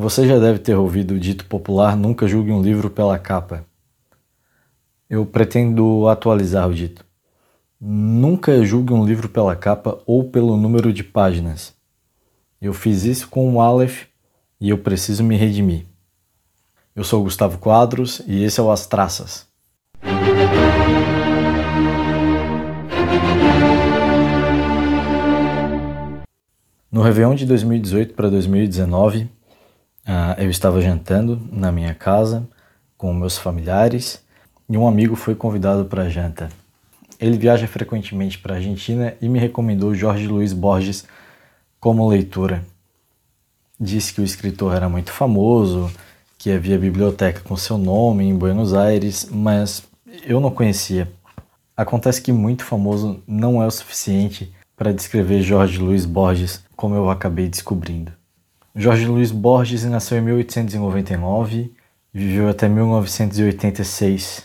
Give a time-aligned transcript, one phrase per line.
[0.00, 3.64] Você já deve ter ouvido o dito popular: nunca julgue um livro pela capa.
[5.10, 7.04] Eu pretendo atualizar o dito.
[7.80, 11.74] Nunca julgue um livro pela capa ou pelo número de páginas.
[12.62, 14.04] Eu fiz isso com o Aleph
[14.60, 15.84] e eu preciso me redimir.
[16.94, 19.48] Eu sou Gustavo Quadros e esse é o As Traças.
[26.88, 29.37] No Réveillon de 2018 para 2019,
[30.08, 32.48] Uh, eu estava jantando na minha casa
[32.96, 34.24] com meus familiares
[34.66, 36.48] e um amigo foi convidado para janta.
[37.20, 41.04] Ele viaja frequentemente para a Argentina e me recomendou Jorge Luiz Borges
[41.78, 42.64] como leitura.
[43.78, 45.92] Disse que o escritor era muito famoso,
[46.38, 49.82] que havia biblioteca com seu nome em Buenos Aires, mas
[50.24, 51.12] eu não conhecia.
[51.76, 57.10] Acontece que muito famoso não é o suficiente para descrever Jorge Luiz Borges como eu
[57.10, 58.17] acabei descobrindo.
[58.80, 61.72] Jorge Luiz Borges nasceu em 1899
[62.14, 64.44] e viveu até 1986.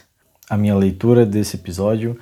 [0.50, 2.18] A minha leitura desse episódio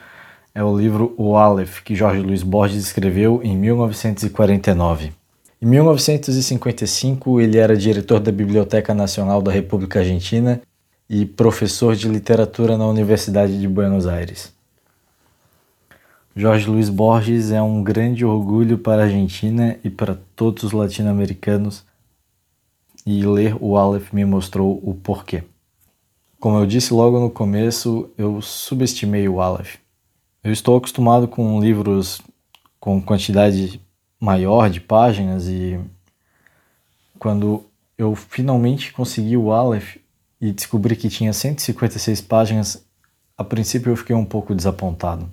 [0.54, 5.14] é o livro O Aleph, que Jorge Luiz Borges escreveu em 1949.
[5.62, 10.62] Em 1955, ele era diretor da Biblioteca Nacional da República Argentina
[11.10, 14.54] e professor de literatura na Universidade de Buenos Aires.
[16.36, 21.90] Jorge Luiz Borges é um grande orgulho para a Argentina e para todos os latino-americanos
[23.06, 25.44] e ler o Aleph me mostrou o porquê.
[26.40, 29.76] Como eu disse logo no começo, eu subestimei o Aleph.
[30.44, 32.22] Eu estou acostumado com livros
[32.80, 33.80] com quantidade
[34.20, 35.80] maior de páginas e
[37.20, 37.64] quando
[37.98, 39.98] eu finalmente consegui o Aleph
[40.40, 42.84] e descobri que tinha 156 páginas,
[43.38, 45.32] a princípio eu fiquei um pouco desapontado.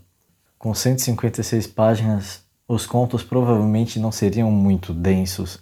[0.58, 5.58] Com 156 páginas, os contos provavelmente não seriam muito densos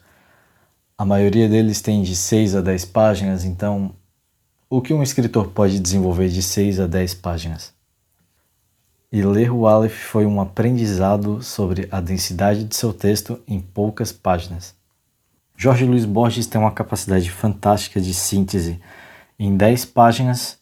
[0.99, 3.95] a maioria deles tem de 6 a 10 páginas, então
[4.69, 7.75] o que um escritor pode desenvolver de 6 a 10 páginas?
[9.13, 14.11] E ler o Aleph foi um aprendizado sobre a densidade de seu texto em poucas
[14.11, 14.75] páginas.
[15.55, 18.81] Jorge Luiz Borges tem uma capacidade fantástica de síntese.
[19.39, 20.59] Em 10 páginas,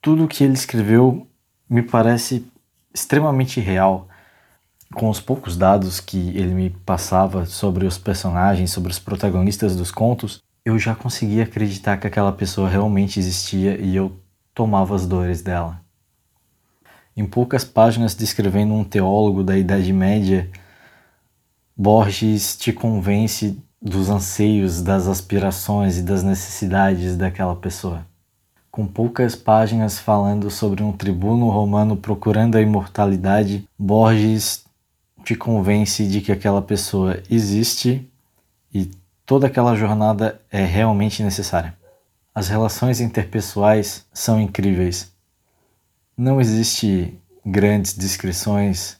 [0.00, 1.26] tudo o que ele escreveu
[1.68, 2.46] me parece
[2.92, 4.08] extremamente real
[4.92, 9.90] com os poucos dados que ele me passava sobre os personagens, sobre os protagonistas dos
[9.90, 14.12] contos, eu já conseguia acreditar que aquela pessoa realmente existia e eu
[14.54, 15.80] tomava as dores dela.
[17.16, 20.50] Em poucas páginas descrevendo um teólogo da Idade Média,
[21.76, 28.06] Borges te convence dos anseios, das aspirações e das necessidades daquela pessoa.
[28.70, 34.63] Com poucas páginas falando sobre um tribuno romano procurando a imortalidade, Borges
[35.24, 38.06] te convence de que aquela pessoa existe
[38.72, 38.90] e
[39.24, 41.74] toda aquela jornada é realmente necessária.
[42.34, 45.12] As relações interpessoais são incríveis.
[46.16, 48.98] Não existe grandes descrições,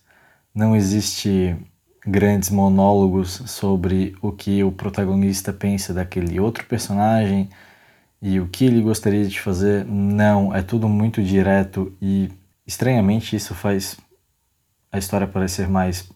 [0.55, 1.57] não existe
[2.07, 7.49] grandes monólogos sobre o que o protagonista pensa daquele outro personagem
[8.21, 9.85] e o que ele gostaria de fazer.
[9.85, 12.31] Não, é tudo muito direto e
[12.67, 13.97] estranhamente isso faz
[14.95, 16.09] a história parecer mais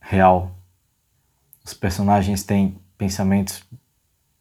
[0.00, 0.52] real.
[1.64, 3.64] Os personagens têm pensamentos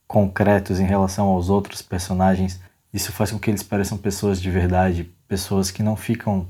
[0.08, 2.60] concretos em relação aos outros personagens.
[2.94, 6.46] Isso faz com que eles pareçam pessoas de verdade, pessoas que não ficam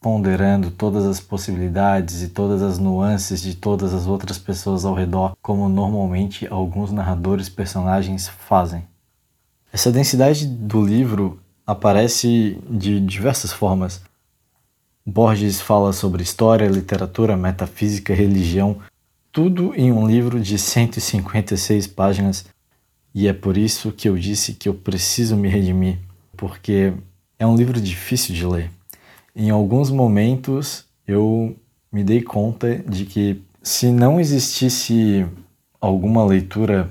[0.00, 5.36] ponderando todas as possibilidades e todas as nuances de todas as outras pessoas ao redor,
[5.42, 8.84] como normalmente alguns narradores personagens fazem.
[9.72, 14.00] Essa densidade do livro aparece de diversas formas.
[15.08, 18.78] Borges fala sobre história, literatura, metafísica, religião,
[19.30, 22.44] tudo em um livro de 156 páginas.
[23.14, 25.98] E é por isso que eu disse que eu preciso me redimir,
[26.36, 26.92] porque
[27.38, 28.68] é um livro difícil de ler.
[29.34, 31.54] Em alguns momentos eu
[31.92, 35.24] me dei conta de que se não existisse
[35.80, 36.90] alguma leitura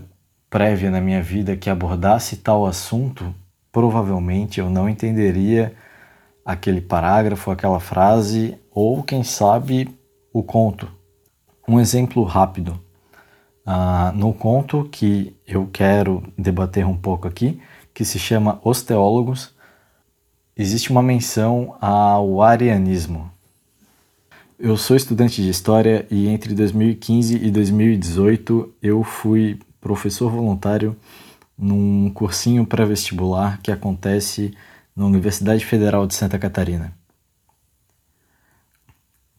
[0.50, 3.35] prévia na minha vida que abordasse tal assunto,
[3.73, 5.76] provavelmente eu não entenderia
[6.46, 9.90] aquele parágrafo, aquela frase, ou quem sabe
[10.32, 10.88] o conto.
[11.68, 12.80] Um exemplo rápido.
[13.66, 17.59] Uh, no conto que eu quero debater um pouco aqui,
[17.92, 19.56] que se chama Os Teólogos,
[20.56, 23.32] existe uma menção ao arianismo.
[24.59, 30.96] Eu sou estudante de história e entre 2015 e 2018 eu fui professor voluntário
[31.58, 34.53] num cursinho pré-vestibular que acontece
[34.96, 36.94] na Universidade Federal de Santa Catarina.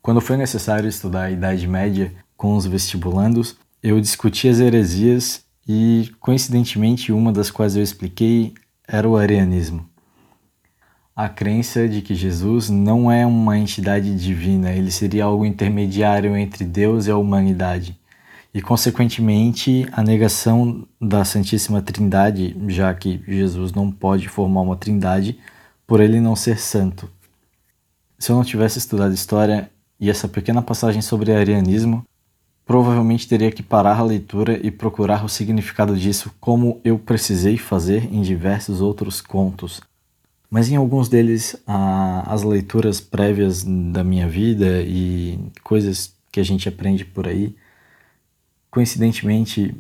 [0.03, 6.12] Quando foi necessário estudar a Idade Média com os vestibulandos, eu discuti as heresias e
[6.20, 8.55] coincidentemente uma das quais eu expliquei
[8.87, 9.88] era o arianismo.
[11.14, 16.64] A crença de que Jesus não é uma entidade divina, ele seria algo intermediário entre
[16.64, 17.99] Deus e a humanidade.
[18.56, 25.38] E, consequentemente, a negação da Santíssima Trindade, já que Jesus não pode formar uma trindade
[25.87, 27.06] por ele não ser santo.
[28.19, 29.70] Se eu não tivesse estudado história
[30.00, 32.03] e essa pequena passagem sobre arianismo,
[32.64, 38.09] provavelmente teria que parar a leitura e procurar o significado disso, como eu precisei fazer
[38.11, 39.82] em diversos outros contos.
[40.50, 46.43] Mas em alguns deles, a, as leituras prévias da minha vida e coisas que a
[46.43, 47.55] gente aprende por aí,
[48.70, 49.74] coincidentemente,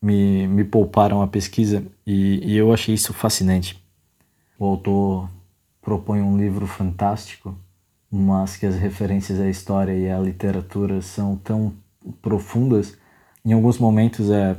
[0.00, 3.82] me, me pouparam a pesquisa e, e eu achei isso fascinante.
[4.58, 5.28] O autor
[5.82, 7.56] propõe um livro fantástico,
[8.10, 11.74] mas que as referências à história e à literatura são tão
[12.22, 12.96] profundas,
[13.44, 14.56] em alguns momentos é,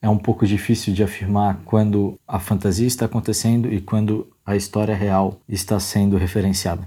[0.00, 4.94] é um pouco difícil de afirmar quando a fantasia está acontecendo e quando a história
[4.94, 6.86] real está sendo referenciada.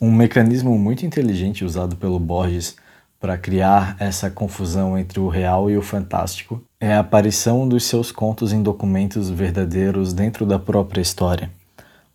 [0.00, 2.76] Um mecanismo muito inteligente usado pelo Borges
[3.20, 8.10] para criar essa confusão entre o real e o fantástico é a aparição dos seus
[8.10, 11.50] contos em documentos verdadeiros dentro da própria história.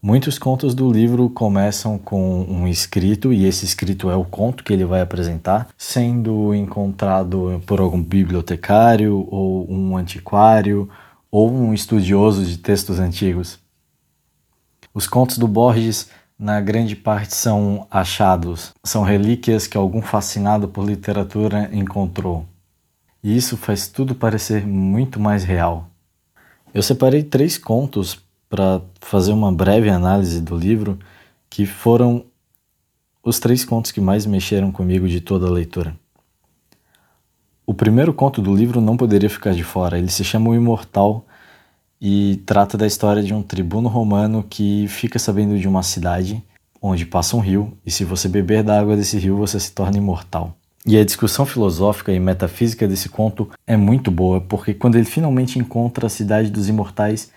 [0.02, 4.74] Muitos contos do livro começam com um escrito, e esse escrito é o conto que
[4.74, 10.90] ele vai apresentar, sendo encontrado por algum bibliotecário, ou um antiquário,
[11.32, 13.60] ou um estudioso de textos antigos.
[14.94, 20.86] Os contos do Borges, na grande parte, são achados, são relíquias que algum fascinado por
[20.86, 22.46] literatura encontrou.
[23.24, 25.90] E isso faz tudo parecer muito mais real.
[26.74, 31.00] Eu separei três contos para fazer uma breve análise do livro,
[31.50, 32.26] que foram
[33.24, 35.96] os três contos que mais mexeram comigo de toda a leitura.
[37.66, 39.98] O primeiro conto do livro não poderia ficar de fora.
[39.98, 41.26] Ele se chama O Imortal
[42.08, 46.40] e trata da história de um tribuno romano que fica sabendo de uma cidade
[46.80, 49.98] onde passa um rio e se você beber da água desse rio você se torna
[49.98, 50.56] imortal.
[50.86, 55.58] E a discussão filosófica e metafísica desse conto é muito boa, porque quando ele finalmente
[55.58, 57.32] encontra a cidade dos imortais,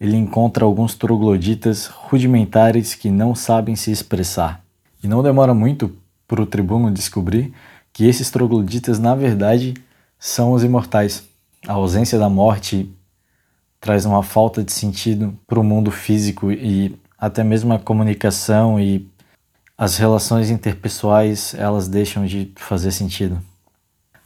[0.00, 4.64] ele encontra alguns trogloditas rudimentares que não sabem se expressar.
[5.00, 7.52] E não demora muito para o tribuno descobrir
[7.92, 9.74] que esses trogloditas, na verdade,
[10.18, 11.22] são os imortais.
[11.68, 12.90] A ausência da morte
[13.80, 19.08] traz uma falta de sentido para o mundo físico e até mesmo a comunicação e
[19.76, 23.40] as relações interpessoais elas deixam de fazer sentido.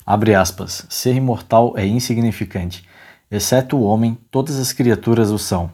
[0.04, 0.86] Abre aspas.
[0.88, 2.86] Ser imortal é insignificante.
[3.30, 5.70] Exceto o homem, todas as criaturas o são,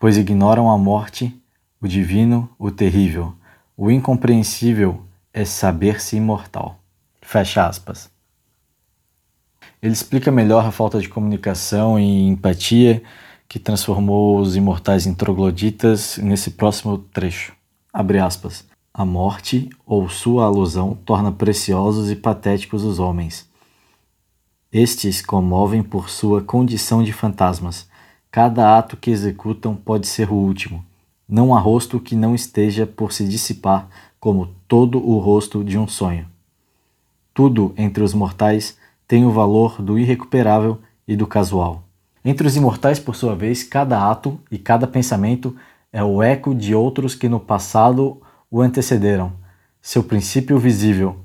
[0.00, 1.32] pois ignoram a morte,
[1.80, 3.34] o divino, o terrível.
[3.76, 6.80] O incompreensível é saber-se imortal.
[7.20, 8.10] Fecha aspas.
[9.82, 13.02] Ele explica melhor a falta de comunicação e empatia
[13.48, 17.52] que transformou os imortais em trogloditas nesse próximo trecho.
[17.92, 18.64] Abre aspas.
[18.92, 23.46] A morte ou sua alusão torna preciosos e patéticos os homens
[24.78, 27.88] estes comovem por sua condição de fantasmas.
[28.30, 30.84] Cada ato que executam pode ser o último.
[31.26, 33.88] Não há rosto que não esteja por se dissipar,
[34.20, 36.26] como todo o rosto de um sonho.
[37.32, 38.76] Tudo entre os mortais
[39.06, 41.84] tem o valor do irrecuperável e do casual.
[42.24, 45.54] Entre os imortais, por sua vez, cada ato e cada pensamento
[45.92, 48.20] é o eco de outros que no passado
[48.50, 49.32] o antecederam,
[49.80, 51.16] seu princípio visível,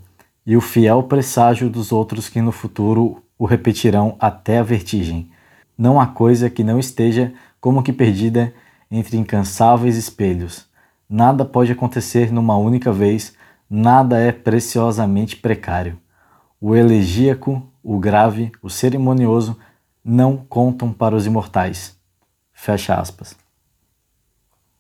[0.46, 5.32] e o fiel presságio dos outros que no futuro o repetirão até a vertigem.
[5.78, 8.54] Não há coisa que não esteja como que perdida
[8.90, 10.68] entre incansáveis espelhos.
[11.10, 13.36] Nada pode acontecer numa única vez,
[13.70, 15.98] nada é preciosamente precário.
[16.60, 19.58] O elegíaco, o grave, o cerimonioso
[20.04, 21.96] não contam para os imortais.
[22.54, 23.36] Fecha aspas.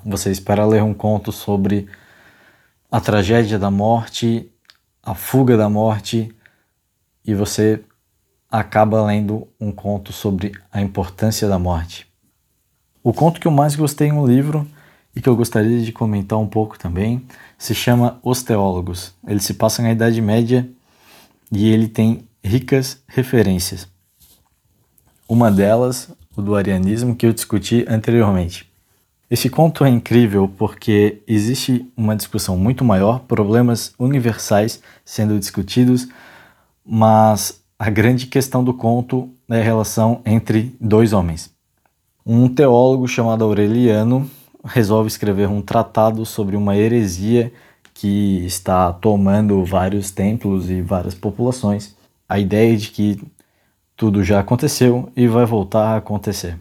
[0.03, 1.87] Você espera ler um conto sobre
[2.91, 4.51] a tragédia da morte,
[5.01, 6.33] a fuga da morte,
[7.23, 7.83] e você
[8.49, 12.07] acaba lendo um conto sobre a importância da morte.
[13.03, 14.67] O conto que eu mais gostei no livro
[15.15, 17.25] e que eu gostaria de comentar um pouco também
[17.57, 19.13] se chama Os Teólogos.
[19.25, 20.69] Ele se passa na Idade Média
[21.51, 23.87] e ele tem ricas referências.
[25.27, 28.69] Uma delas, o do arianismo, que eu discuti anteriormente.
[29.29, 36.07] Esse conto é incrível porque existe uma discussão muito maior, problemas universais sendo discutidos,
[36.85, 41.49] mas a grande questão do conto é a relação entre dois homens.
[42.25, 44.29] Um teólogo chamado Aureliano
[44.65, 47.53] resolve escrever um tratado sobre uma heresia
[47.93, 51.95] que está tomando vários templos e várias populações.
[52.31, 53.21] A ideia de que
[53.93, 56.57] tudo já aconteceu e vai voltar a acontecer.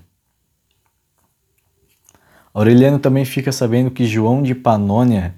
[2.53, 5.33] Aureliano também fica sabendo que João de Panônia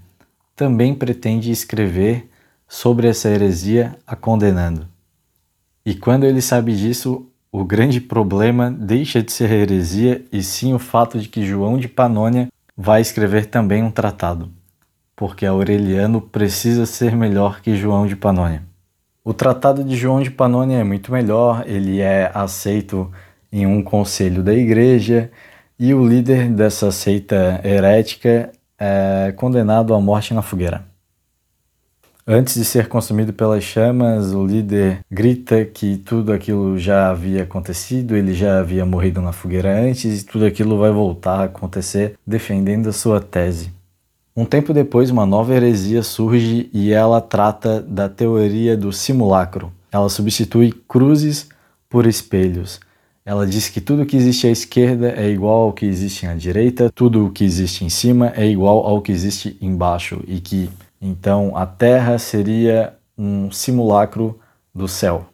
[0.56, 2.30] também pretende escrever
[2.66, 4.88] sobre essa heresia, a condenando.
[5.84, 10.72] E quando ele sabe disso, o grande problema deixa de ser a heresia e sim
[10.72, 14.50] o fato de que João de Panônia vai escrever também um tratado,
[15.14, 18.72] porque Aureliano precisa ser melhor que João de Panônia.
[19.25, 23.09] O tratado de João de Panônia é muito melhor, ele é aceito
[23.52, 25.31] em um conselho da igreja
[25.79, 30.85] e o líder dessa seita herética é condenado à morte na fogueira.
[32.26, 38.17] Antes de ser consumido pelas chamas, o líder grita que tudo aquilo já havia acontecido,
[38.17, 42.88] ele já havia morrido na fogueira antes e tudo aquilo vai voltar a acontecer, defendendo
[42.88, 43.73] a sua tese.
[44.34, 49.70] Um tempo depois, uma nova heresia surge e ela trata da teoria do simulacro.
[49.90, 51.50] Ela substitui cruzes
[51.86, 52.80] por espelhos.
[53.26, 56.90] Ela diz que tudo que existe à esquerda é igual ao que existe à direita,
[56.90, 60.70] tudo o que existe em cima é igual ao que existe embaixo e que
[61.00, 64.40] então a terra seria um simulacro
[64.74, 65.26] do céu.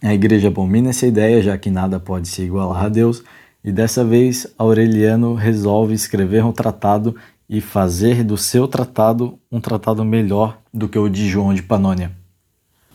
[0.00, 3.24] A igreja abomina essa ideia, já que nada pode se igualar a Deus,
[3.64, 7.16] e dessa vez Aureliano resolve escrever um tratado
[7.48, 12.12] e fazer do seu tratado um tratado melhor do que o de João de Panônia.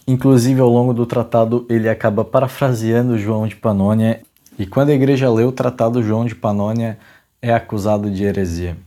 [0.07, 4.21] Inclusive, ao longo do tratado, ele acaba parafraseando João de Panônia,
[4.59, 6.99] e quando a igreja lê o tratado, João de Panônia
[7.41, 8.77] é acusado de heresia.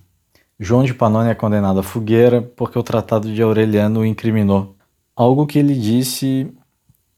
[0.59, 4.75] João de Panônia é condenado à fogueira porque o Tratado de Aureliano o incriminou.
[5.15, 6.51] Algo que ele disse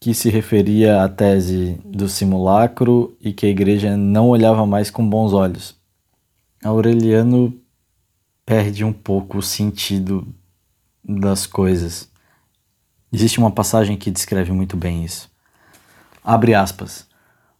[0.01, 5.09] que se referia à tese do simulacro e que a igreja não olhava mais com
[5.09, 5.77] bons olhos.
[6.65, 7.55] Aureliano
[8.49, 10.27] perde um pouco o sentido
[11.05, 12.09] das coisas.
[13.13, 15.31] Existe uma passagem que descreve muito bem isso.
[16.25, 17.07] Abre aspas.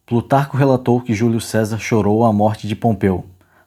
[0.03, 3.23] Plutarco relatou que Júlio César chorou a morte de Pompeu.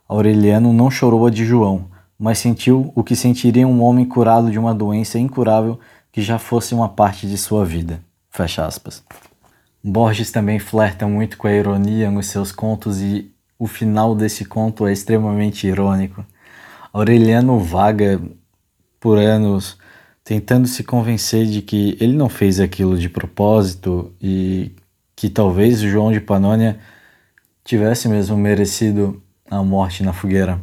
[0.08, 1.84] Aureliano não chorou a de João,
[2.18, 5.78] mas sentiu o que sentiria um homem curado de uma doença incurável
[6.10, 8.00] que já fosse uma parte de sua vida.
[8.30, 9.00] Fecha aspas.
[9.80, 14.88] Borges também flerta muito com a ironia nos seus contos e o final desse conto
[14.88, 16.26] é extremamente irônico.
[16.92, 18.20] Aureliano vaga
[19.00, 19.78] por anos
[20.24, 24.72] tentando se convencer de que ele não fez aquilo de propósito e
[25.16, 26.78] que talvez João de Panônia
[27.64, 30.60] tivesse mesmo merecido a morte na fogueira.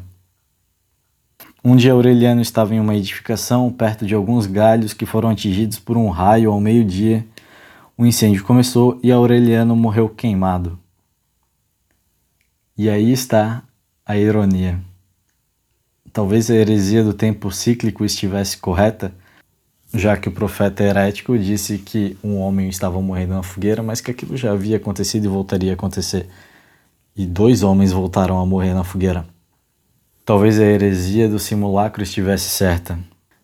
[1.63, 5.97] Um dia Aureliano estava em uma edificação perto de alguns galhos que foram atingidos por
[5.97, 7.25] um raio ao meio-dia.
[7.97, 10.79] O incêndio começou e Aureliano morreu queimado.
[12.77, 13.61] E aí está
[14.05, 14.88] a ironia.
[16.11, 19.13] Talvez a heresia do tempo cíclico estivesse correta,
[19.93, 24.11] já que o profeta herético disse que um homem estava morrendo na fogueira, mas que
[24.11, 26.27] aquilo já havia acontecido e voltaria a acontecer.
[27.15, 29.25] E dois homens voltaram a morrer na fogueira.
[30.25, 32.99] Talvez a heresia do simulacro estivesse certa,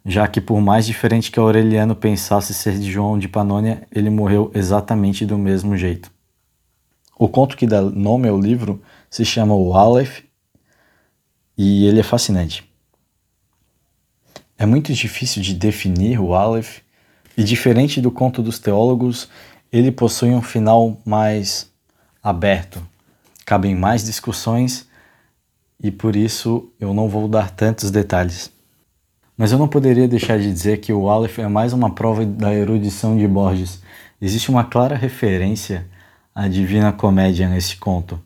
[0.05, 4.51] já que por mais diferente que Aureliano pensasse ser de João de Panônia, ele morreu
[4.53, 6.11] exatamente do mesmo jeito.
[7.17, 10.21] O conto que dá nome ao livro se chama O Aleph
[11.57, 12.63] e ele é fascinante.
[14.57, 16.79] É muito difícil de definir o Aleph
[17.37, 19.29] e diferente do conto dos teólogos,
[19.71, 21.69] ele possui um final mais
[22.23, 22.81] aberto.
[23.45, 24.87] Cabem mais discussões
[25.83, 28.51] e por isso eu não vou dar tantos detalhes.
[29.37, 32.53] Mas eu não poderia deixar de dizer que o Aleph é mais uma prova da
[32.53, 33.81] erudição de Borges.
[34.21, 35.85] Existe uma clara referência
[36.33, 38.19] à Divina Comédia nesse conto.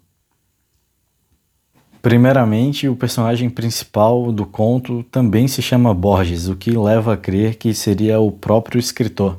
[2.01, 7.55] Primeiramente, o personagem principal do conto também se chama Borges, o que leva a crer
[7.55, 9.37] que seria o próprio escritor,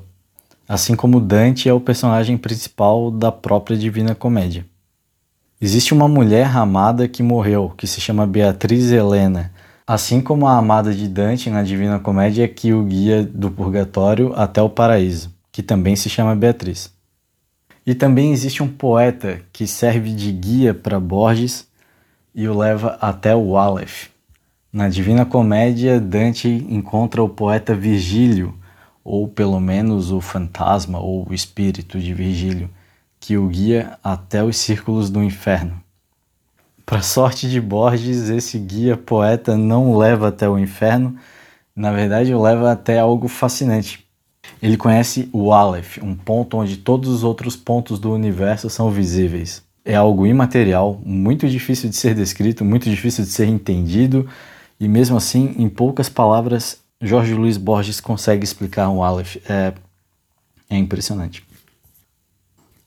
[0.68, 4.66] assim como Dante é o personagem principal da própria Divina Comédia.
[5.58, 9.50] Existe uma mulher amada que morreu, que se chama Beatriz Helena,
[9.86, 14.60] assim como a amada de Dante na Divina Comédia que o guia do purgatório até
[14.60, 16.92] o paraíso, que também se chama Beatriz.
[17.86, 21.69] E também existe um poeta que serve de guia para Borges
[22.34, 24.08] e o leva até o Aleph.
[24.72, 28.54] Na Divina Comédia, Dante encontra o poeta Virgílio,
[29.02, 32.70] ou pelo menos o fantasma ou o espírito de Virgílio,
[33.18, 35.80] que o guia até os círculos do inferno.
[36.86, 41.16] Para sorte de Borges, esse guia poeta não leva até o inferno,
[41.74, 44.04] na verdade, o leva até algo fascinante.
[44.60, 49.62] Ele conhece o Aleph, um ponto onde todos os outros pontos do universo são visíveis.
[49.84, 54.28] É algo imaterial, muito difícil de ser descrito, muito difícil de ser entendido,
[54.78, 59.36] e mesmo assim, em poucas palavras, Jorge Luiz Borges consegue explicar o Aleph.
[59.48, 59.72] É,
[60.68, 61.42] é impressionante.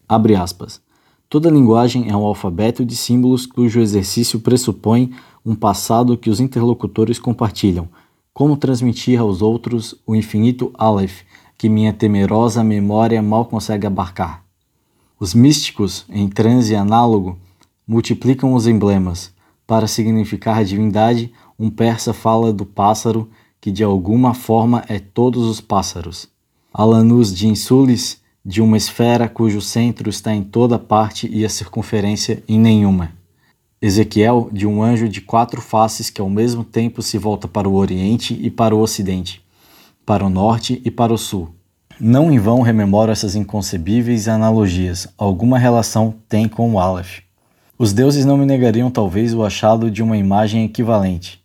[0.07, 0.79] Abre aspas.
[1.27, 5.11] Toda linguagem é um alfabeto de símbolos cujo exercício pressupõe
[5.43, 7.89] um passado que os interlocutores compartilham.
[8.31, 11.21] Como transmitir aos outros o infinito Aleph
[11.57, 14.42] que minha temerosa memória mal consegue abarcar?
[15.23, 17.39] Os místicos, em transe análogo,
[17.87, 19.31] multiplicam os emblemas.
[19.65, 23.29] Para significar a divindade, um persa fala do pássaro
[23.61, 26.27] que de alguma forma é todos os pássaros.
[26.73, 32.43] Alanus de Insulis, de uma esfera cujo centro está em toda parte e a circunferência
[32.45, 33.13] em nenhuma.
[33.81, 37.75] Ezequiel, de um anjo de quatro faces que ao mesmo tempo se volta para o
[37.75, 39.41] Oriente e para o Ocidente,
[40.05, 41.55] para o Norte e para o Sul.
[41.99, 47.19] Não em vão rememoro essas inconcebíveis analogias, alguma relação tem com o Aleph.
[47.77, 51.39] Os deuses não me negariam talvez o achado de uma imagem equivalente,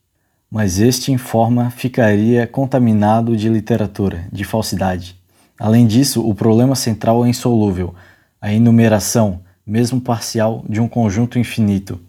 [0.50, 5.16] mas este em forma ficaria contaminado de literatura, de falsidade.
[5.58, 7.94] Além disso, o problema central é insolúvel,
[8.40, 12.00] a enumeração, mesmo parcial, de um conjunto infinito.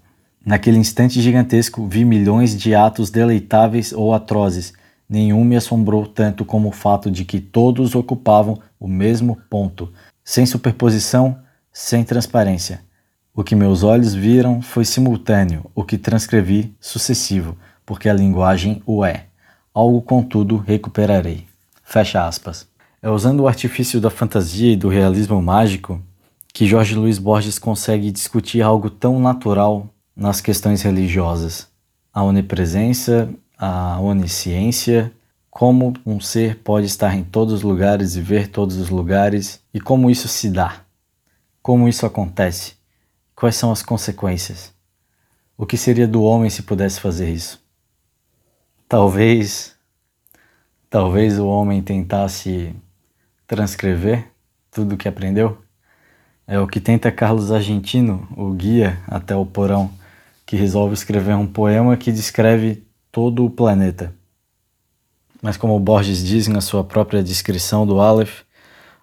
[0.45, 4.71] Naquele instante gigantesco, vi milhões de atos deleitáveis ou atrozes.
[5.09, 9.91] Nenhum me assombrou tanto como o fato de que todos ocupavam o mesmo ponto,
[10.23, 11.39] sem superposição,
[11.73, 12.81] sem transparência.
[13.33, 19.03] O que meus olhos viram foi simultâneo, o que transcrevi sucessivo, porque a linguagem o
[19.03, 19.25] é.
[19.73, 21.47] Algo, contudo, recuperarei.
[21.83, 22.67] Fecha aspas.
[23.01, 25.99] É usando o artifício da fantasia e do realismo mágico
[26.53, 31.67] que Jorge Luiz Borges consegue discutir algo tão natural nas questões religiosas.
[32.13, 35.11] A onipresença, a onisciência,
[35.51, 39.81] como um ser pode estar em todos os lugares e ver todos os lugares e
[39.81, 40.85] como isso se dá.
[41.61, 42.75] Como isso acontece?
[43.35, 44.73] Quais são as consequências?
[45.57, 47.61] O que seria do homem se pudesse fazer isso?
[48.87, 49.75] Talvez
[50.89, 52.73] talvez o homem tentasse
[53.45, 54.31] transcrever
[54.71, 55.61] tudo o que aprendeu?
[56.47, 59.91] É o que tenta Carlos Argentino, o guia até o porão,
[60.45, 64.13] que resolve escrever um poema que descreve todo o planeta.
[65.41, 68.41] Mas como Borges diz na sua própria descrição do Aleph,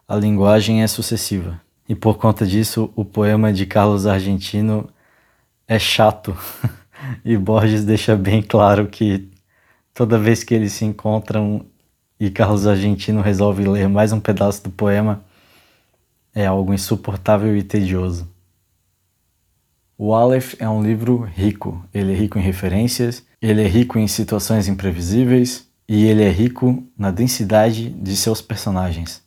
[0.07, 1.61] a linguagem é sucessiva.
[1.89, 4.89] E por conta disso, o poema de Carlos Argentino
[5.67, 6.37] é chato.
[7.25, 9.31] e Borges deixa bem claro que
[9.95, 11.65] toda vez que eles se encontram
[12.19, 15.25] e Carlos Argentino resolve ler mais um pedaço do poema,
[16.35, 18.29] é algo insuportável e tedioso.
[19.99, 21.83] O Aleph é um livro rico.
[21.93, 26.85] Ele é rico em referências, ele é rico em situações imprevisíveis e ele é rico
[26.99, 29.23] na densidade de seus personagens.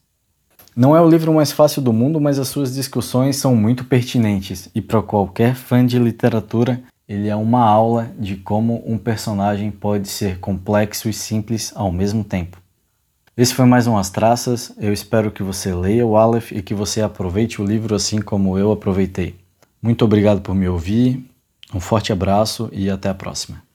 [0.76, 4.70] Não é o livro mais fácil do mundo, mas as suas discussões são muito pertinentes
[4.76, 10.08] e para qualquer fã de literatura, ele é uma aula de como um personagem pode
[10.08, 12.62] ser complexo e simples ao mesmo tempo.
[13.36, 14.72] Esse foi mais um As Traças.
[14.78, 18.56] Eu espero que você leia o Aleph e que você aproveite o livro assim como
[18.56, 19.49] eu aproveitei.
[19.82, 21.24] Muito obrigado por me ouvir,
[21.74, 23.69] um forte abraço e até a próxima.